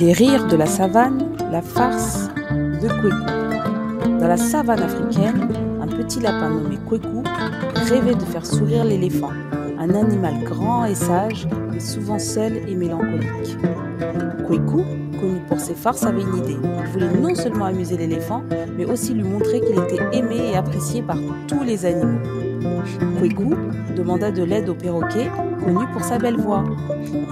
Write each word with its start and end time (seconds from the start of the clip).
Les 0.00 0.14
rires 0.14 0.46
de 0.46 0.56
la 0.56 0.64
savane, 0.64 1.28
la 1.52 1.60
farce 1.60 2.30
de 2.50 2.88
Kweku. 2.88 4.18
Dans 4.18 4.28
la 4.28 4.38
savane 4.38 4.82
africaine, 4.82 5.46
un 5.82 5.86
petit 5.86 6.20
lapin 6.20 6.48
nommé 6.48 6.78
Kweku 6.88 7.22
rêvait 7.74 8.14
de 8.14 8.24
faire 8.24 8.46
sourire 8.46 8.84
l'éléphant, 8.84 9.32
un 9.80 9.94
animal 9.94 10.44
grand 10.44 10.84
et 10.84 10.94
sage, 10.94 11.48
mais 11.72 11.80
souvent 11.80 12.18
seul 12.18 12.58
et 12.68 12.74
mélancolique. 12.74 13.56
Kweku, 14.46 14.84
connu 15.18 15.40
pour 15.48 15.58
ses 15.58 15.74
farces, 15.74 16.04
avait 16.04 16.20
une 16.20 16.36
idée. 16.36 16.56
Il 16.60 16.86
voulait 16.92 17.18
non 17.18 17.34
seulement 17.34 17.64
amuser 17.64 17.96
l'éléphant, 17.96 18.42
mais 18.76 18.84
aussi 18.84 19.14
lui 19.14 19.22
montrer 19.22 19.60
qu'il 19.60 19.78
était 19.78 20.18
aimé 20.18 20.50
et 20.52 20.56
apprécié 20.56 21.00
par 21.00 21.16
tous 21.48 21.62
les 21.64 21.86
animaux. 21.86 22.20
Kweku 23.18 23.54
demanda 23.96 24.30
de 24.30 24.42
l'aide 24.42 24.68
au 24.68 24.74
perroquet, 24.74 25.30
connu 25.64 25.86
pour 25.94 26.04
sa 26.04 26.18
belle 26.18 26.36
voix. 26.36 26.64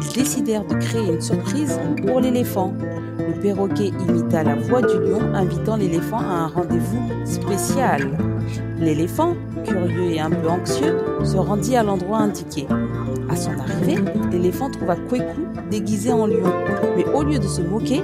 Ils 0.01 0.13
décidèrent 0.15 0.65
de 0.65 0.75
créer 0.77 1.13
une 1.13 1.21
surprise 1.21 1.79
pour 2.07 2.21
l'éléphant. 2.21 2.73
Le 3.19 3.39
perroquet 3.43 3.93
imita 4.09 4.43
la 4.43 4.55
voix 4.55 4.81
du 4.81 4.99
lion, 4.99 5.21
invitant 5.35 5.77
l'éléphant 5.77 6.21
à 6.21 6.45
un 6.45 6.47
rendez-vous 6.47 7.27
spécial. 7.27 8.17
L'éléphant, 8.81 9.35
curieux 9.65 10.13
et 10.13 10.21
un 10.21 10.31
peu 10.31 10.49
anxieux, 10.49 10.97
se 11.25 11.37
rendit 11.37 11.77
à 11.77 11.83
l'endroit 11.83 12.19
indiqué. 12.19 12.67
À 13.29 13.35
son 13.35 13.51
arrivée, 13.59 13.97
l'éléphant 14.31 14.71
trouva 14.71 14.95
Kweku 14.95 15.41
déguisé 15.71 16.13
en 16.13 16.27
lion. 16.27 16.53
Mais 16.97 17.05
au 17.07 17.23
lieu 17.25 17.39
de 17.39 17.47
se 17.47 17.61
moquer, 17.61 18.03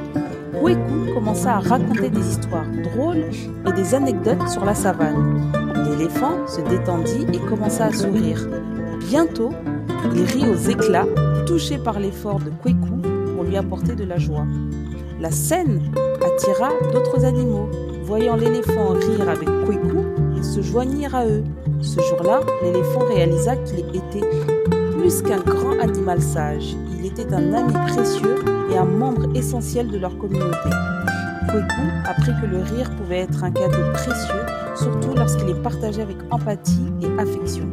Kweku 0.60 1.14
commença 1.14 1.56
à 1.56 1.60
raconter 1.60 2.10
des 2.10 2.28
histoires 2.28 2.66
drôles 2.92 3.24
et 3.66 3.72
des 3.72 3.94
anecdotes 3.94 4.48
sur 4.48 4.64
la 4.64 4.74
savane. 4.74 5.50
L'éléphant 5.88 6.46
se 6.46 6.60
détendit 6.62 7.26
et 7.32 7.38
commença 7.38 7.86
à 7.86 7.92
sourire. 7.92 8.48
Bientôt, 9.08 9.52
il 10.14 10.24
rit 10.24 10.48
aux 10.48 10.70
éclats, 10.70 11.06
touché 11.46 11.78
par 11.78 12.00
l'effort 12.00 12.40
de 12.40 12.50
Kweku 12.50 13.00
pour 13.34 13.44
lui 13.44 13.56
apporter 13.56 13.94
de 13.94 14.04
la 14.04 14.18
joie. 14.18 14.46
La 15.20 15.30
scène 15.30 15.80
attira 16.20 16.70
d'autres 16.92 17.24
animaux. 17.24 17.68
Voyant 18.02 18.36
l'éléphant 18.36 18.88
rire 18.90 19.28
avec 19.28 19.48
Kweku, 19.64 20.04
se 20.54 20.62
joignirent 20.62 21.16
à 21.16 21.26
eux. 21.26 21.42
Ce 21.80 22.00
jour-là, 22.00 22.40
l'éléphant 22.62 23.04
réalisa 23.08 23.56
qu'il 23.56 23.80
était 23.80 24.24
plus 24.92 25.20
qu'un 25.22 25.40
grand 25.40 25.76
animal 25.80 26.22
sage. 26.22 26.76
Il 26.96 27.06
était 27.06 27.32
un 27.34 27.52
ami 27.52 27.72
précieux 27.88 28.36
et 28.70 28.78
un 28.78 28.84
membre 28.84 29.36
essentiel 29.36 29.88
de 29.88 29.98
leur 29.98 30.16
communauté. 30.16 30.70
Kweku 31.48 31.82
apprit 32.08 32.32
que 32.40 32.46
le 32.46 32.58
rire 32.58 32.88
pouvait 32.96 33.20
être 33.20 33.42
un 33.42 33.50
cadeau 33.50 33.92
précieux, 33.94 34.46
surtout 34.76 35.14
lorsqu'il 35.16 35.50
est 35.50 35.62
partagé 35.62 36.02
avec 36.02 36.18
empathie 36.30 36.92
et 37.02 37.20
affection. 37.20 37.68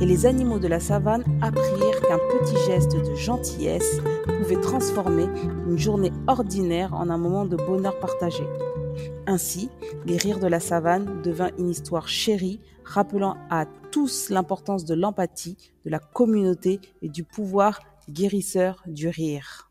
Et 0.00 0.06
les 0.06 0.26
animaux 0.26 0.58
de 0.58 0.68
la 0.68 0.80
savane 0.80 1.24
apprirent 1.40 2.00
qu'un 2.00 2.18
petit 2.18 2.56
geste 2.66 2.96
de 2.96 3.14
gentillesse 3.14 4.00
pouvait 4.26 4.60
transformer 4.60 5.26
une 5.66 5.78
journée 5.78 6.12
ordinaire 6.26 6.94
en 6.94 7.10
un 7.10 7.18
moment 7.18 7.44
de 7.44 7.56
bonheur 7.56 7.98
partagé. 8.00 8.44
Ainsi, 9.26 9.70
les 10.06 10.16
rires 10.16 10.40
de 10.40 10.46
la 10.46 10.60
savane 10.60 11.22
devint 11.22 11.50
une 11.58 11.70
histoire 11.70 12.08
chérie, 12.08 12.60
rappelant 12.84 13.36
à 13.50 13.66
tous 13.90 14.30
l'importance 14.30 14.84
de 14.84 14.94
l'empathie, 14.94 15.56
de 15.84 15.90
la 15.90 15.98
communauté 15.98 16.80
et 17.00 17.08
du 17.08 17.24
pouvoir 17.24 17.80
guérisseur 18.10 18.82
du 18.86 19.08
rire. 19.08 19.70